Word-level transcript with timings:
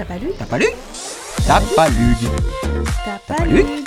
T'as 0.00 0.06
pas 0.06 0.18
lu 0.18 0.30
Tapalug 0.38 0.72
Tapalug 1.46 2.16
T'as 3.04 3.18
pas 3.18 3.34
Tapalug 3.34 3.66
lu 3.66 3.84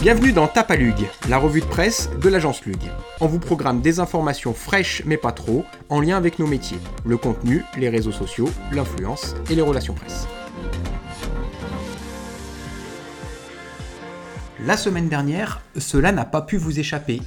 Bienvenue 0.00 0.32
dans 0.32 0.48
Tapalug, 0.48 1.06
la 1.28 1.36
revue 1.36 1.60
de 1.60 1.66
presse 1.66 2.08
de 2.22 2.30
l'agence 2.30 2.64
Lug. 2.64 2.78
On 3.20 3.26
vous 3.26 3.38
programme 3.38 3.82
des 3.82 4.00
informations 4.00 4.54
fraîches 4.54 5.02
mais 5.04 5.18
pas 5.18 5.32
trop, 5.32 5.66
en 5.90 6.00
lien 6.00 6.16
avec 6.16 6.38
nos 6.38 6.46
métiers, 6.46 6.78
le 7.04 7.18
contenu, 7.18 7.64
les 7.76 7.90
réseaux 7.90 8.12
sociaux, 8.12 8.48
l'influence 8.72 9.34
et 9.50 9.54
les 9.54 9.60
relations 9.60 9.92
presse. 9.92 10.26
La 14.64 14.78
semaine 14.78 15.10
dernière, 15.10 15.60
cela 15.76 16.12
n'a 16.12 16.24
pas 16.24 16.40
pu 16.40 16.56
vous 16.56 16.80
échapper. 16.80 17.20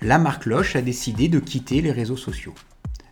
La 0.00 0.18
marque 0.18 0.46
Loche 0.46 0.74
a 0.74 0.82
décidé 0.82 1.28
de 1.28 1.38
quitter 1.38 1.80
les 1.80 1.92
réseaux 1.92 2.16
sociaux. 2.16 2.54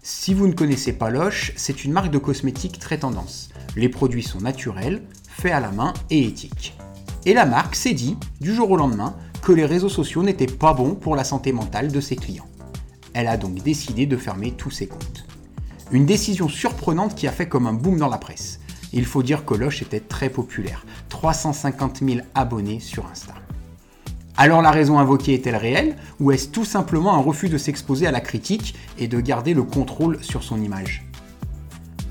Si 0.03 0.32
vous 0.32 0.46
ne 0.46 0.55
connaissez 0.55 0.95
pas 0.95 1.11
Loche, 1.11 1.53
c'est 1.57 1.85
une 1.85 1.93
marque 1.93 2.11
de 2.11 2.16
cosmétiques 2.16 2.79
très 2.79 2.98
tendance. 2.98 3.51
Les 3.77 3.91
produits 3.91 4.23
sont 4.23 4.41
naturels, 4.41 5.02
faits 5.29 5.52
à 5.52 5.61
la 5.61 5.73
main 5.73 5.92
et 6.09 6.25
éthiques. 6.25 6.75
Et 7.27 7.34
la 7.34 7.45
marque 7.45 7.75
s'est 7.75 7.92
dit, 7.92 8.16
du 8.41 8.55
jour 8.55 8.70
au 8.70 8.77
lendemain, 8.77 9.15
que 9.42 9.52
les 9.52 9.66
réseaux 9.66 9.91
sociaux 9.91 10.23
n'étaient 10.23 10.47
pas 10.47 10.73
bons 10.73 10.95
pour 10.95 11.16
la 11.16 11.25
santé 11.25 11.52
mentale 11.52 11.92
de 11.92 12.01
ses 12.01 12.16
clients. 12.16 12.48
Elle 13.12 13.27
a 13.27 13.37
donc 13.37 13.62
décidé 13.62 14.06
de 14.06 14.16
fermer 14.16 14.52
tous 14.52 14.70
ses 14.70 14.87
comptes. 14.87 15.27
Une 15.92 16.06
décision 16.06 16.48
surprenante 16.48 17.14
qui 17.14 17.27
a 17.27 17.33
fait 17.33 17.48
comme 17.48 17.67
un 17.67 17.75
boom 17.75 17.98
dans 17.98 18.09
la 18.09 18.19
presse. 18.19 18.61
Il 18.95 19.05
faut 19.05 19.23
dire 19.23 19.45
que 19.45 19.55
Loche 19.55 19.83
était 19.83 20.01
très 20.01 20.30
populaire, 20.30 20.87
350 21.11 21.98
000 21.98 22.20
abonnés 22.34 22.80
sur 22.80 23.06
Insta. 23.06 23.34
Alors 24.43 24.62
la 24.62 24.71
raison 24.71 24.99
invoquée 24.99 25.35
est-elle 25.35 25.57
réelle 25.57 25.97
ou 26.19 26.30
est-ce 26.30 26.48
tout 26.48 26.65
simplement 26.65 27.12
un 27.12 27.21
refus 27.21 27.51
de 27.51 27.59
s'exposer 27.59 28.07
à 28.07 28.11
la 28.11 28.23
critique 28.23 28.75
et 28.97 29.07
de 29.07 29.21
garder 29.21 29.53
le 29.53 29.65
contrôle 29.65 30.17
sur 30.25 30.43
son 30.43 30.62
image? 30.62 31.07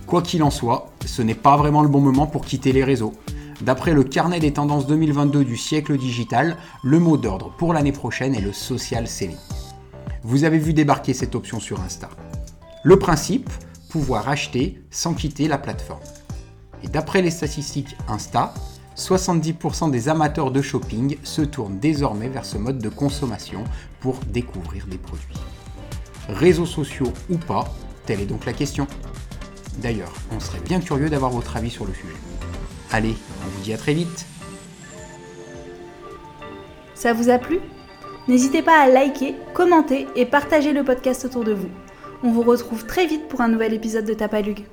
Quoi 0.06 0.22
qu'il 0.22 0.44
en 0.44 0.52
soit, 0.52 0.92
ce 1.08 1.24
n'est 1.24 1.34
pas 1.34 1.58
vraiment 1.58 1.82
le 1.82 1.88
bon 1.88 2.02
moment 2.02 2.28
pour 2.28 2.46
quitter 2.46 2.72
les 2.72 2.84
réseaux. 2.84 3.16
D'après 3.62 3.96
le 3.96 4.04
carnet 4.04 4.40
des 4.40 4.54
tendances 4.54 4.86
2022 4.86 5.44
du 5.44 5.58
siècle 5.58 5.98
digital, 5.98 6.58
le 6.84 7.00
mot 7.00 7.18
d'ordre 7.18 7.52
pour 7.58 7.74
l'année 7.74 7.94
prochaine 7.94 8.36
est 8.36 8.42
le 8.42 8.54
social 8.54 9.08
selling. 9.08 9.36
Vous 10.22 10.44
avez 10.44 10.60
vu 10.60 10.74
débarquer 10.74 11.16
cette 11.16 11.34
option 11.34 11.60
sur 11.60 11.82
Insta. 11.82 12.12
Le 12.84 13.00
principe, 13.00 13.50
pouvoir 13.90 14.30
acheter 14.30 14.84
sans 14.92 15.16
quitter 15.16 15.48
la 15.48 15.58
plateforme. 15.58 16.04
Et 16.84 16.90
d'après 16.90 17.24
les 17.24 17.32
statistiques 17.32 17.98
Insta, 18.08 18.54
70% 19.00 19.92
des 19.92 20.10
amateurs 20.10 20.52
de 20.52 20.62
shopping 20.62 21.18
se 21.24 21.42
tournent 21.42 21.80
désormais 21.80 22.28
vers 22.28 22.44
ce 22.44 22.58
mode 22.58 22.80
de 22.80 22.90
consommation 22.90 23.64
pour 24.02 24.20
découvrir 24.28 24.86
des 24.88 24.98
produits. 24.98 25.40
Réseaux 26.28 26.66
sociaux 26.66 27.12
ou 27.30 27.38
pas, 27.38 27.74
telle 28.06 28.20
est 28.20 28.26
donc 28.26 28.46
la 28.46 28.54
question. 28.54 28.88
D'ailleurs, 29.78 30.14
on 30.36 30.40
serait 30.42 30.60
bien 30.60 30.82
curieux 30.82 31.10
d'avoir 31.10 31.32
votre 31.32 31.56
avis 31.56 31.70
sur 31.70 31.86
le 31.86 31.94
sujet. 31.94 32.18
Allez, 32.92 33.16
on 33.46 33.50
vous 33.50 33.64
dit 33.64 33.74
à 33.74 33.78
très 33.78 33.94
vite 33.94 34.26
Ça 36.94 37.14
vous 37.14 37.30
a 37.30 37.38
plu? 37.38 37.60
N'hésitez 38.28 38.62
pas 38.62 38.82
à 38.82 38.90
liker, 38.90 39.36
commenter 39.54 40.08
et 40.16 40.26
partager 40.26 40.74
le 40.74 40.84
podcast 40.84 41.24
autour 41.24 41.46
de 41.46 41.54
vous. 41.54 41.70
On 42.22 42.32
vous 42.32 42.44
retrouve 42.44 42.86
très 42.86 43.08
vite 43.08 43.30
pour 43.30 43.40
un 43.40 43.48
nouvel 43.48 43.74
épisode 43.74 44.06
de 44.06 44.14
Tapalug. 44.14 44.66